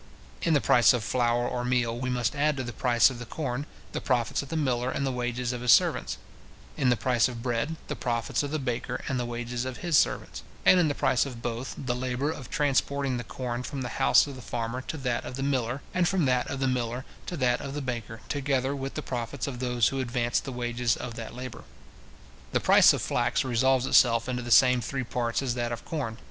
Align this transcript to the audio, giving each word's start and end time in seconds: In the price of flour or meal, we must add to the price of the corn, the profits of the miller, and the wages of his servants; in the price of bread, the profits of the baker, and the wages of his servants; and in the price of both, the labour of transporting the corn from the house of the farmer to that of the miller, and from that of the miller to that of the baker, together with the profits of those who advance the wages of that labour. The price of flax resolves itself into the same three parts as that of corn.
In 0.41 0.55
the 0.55 0.61
price 0.61 0.93
of 0.93 1.03
flour 1.03 1.47
or 1.47 1.63
meal, 1.63 1.95
we 1.95 2.09
must 2.09 2.35
add 2.35 2.57
to 2.57 2.63
the 2.63 2.73
price 2.73 3.11
of 3.11 3.19
the 3.19 3.25
corn, 3.27 3.67
the 3.91 4.01
profits 4.01 4.41
of 4.41 4.49
the 4.49 4.57
miller, 4.57 4.89
and 4.89 5.05
the 5.05 5.11
wages 5.11 5.53
of 5.53 5.61
his 5.61 5.71
servants; 5.71 6.17
in 6.75 6.89
the 6.89 6.97
price 6.97 7.27
of 7.27 7.43
bread, 7.43 7.75
the 7.87 7.95
profits 7.95 8.41
of 8.41 8.49
the 8.49 8.57
baker, 8.57 9.01
and 9.07 9.19
the 9.19 9.27
wages 9.27 9.63
of 9.63 9.77
his 9.85 9.95
servants; 9.99 10.41
and 10.65 10.79
in 10.79 10.87
the 10.87 10.95
price 10.95 11.27
of 11.27 11.43
both, 11.43 11.75
the 11.77 11.93
labour 11.95 12.31
of 12.31 12.49
transporting 12.49 13.17
the 13.17 13.23
corn 13.23 13.61
from 13.61 13.83
the 13.83 14.01
house 14.01 14.25
of 14.25 14.35
the 14.35 14.41
farmer 14.41 14.81
to 14.81 14.97
that 14.97 15.23
of 15.23 15.35
the 15.35 15.43
miller, 15.43 15.83
and 15.93 16.07
from 16.07 16.25
that 16.25 16.47
of 16.49 16.59
the 16.59 16.67
miller 16.67 17.05
to 17.27 17.37
that 17.37 17.61
of 17.61 17.75
the 17.75 17.79
baker, 17.79 18.21
together 18.27 18.75
with 18.75 18.95
the 18.95 19.03
profits 19.03 19.45
of 19.45 19.59
those 19.59 19.89
who 19.89 19.99
advance 19.99 20.39
the 20.39 20.51
wages 20.51 20.97
of 20.97 21.13
that 21.13 21.35
labour. 21.35 21.63
The 22.53 22.59
price 22.59 22.91
of 22.91 23.03
flax 23.03 23.43
resolves 23.45 23.85
itself 23.85 24.27
into 24.27 24.41
the 24.41 24.49
same 24.49 24.81
three 24.81 25.03
parts 25.03 25.43
as 25.43 25.53
that 25.53 25.71
of 25.71 25.85
corn. 25.85 26.17